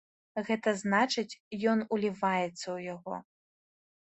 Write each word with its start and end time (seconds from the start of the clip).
Гэта 0.47 0.69
значыць, 0.83 1.39
ён 1.73 1.83
уліваецца 1.99 2.51
ў 2.53 2.77
яго. 2.93 3.15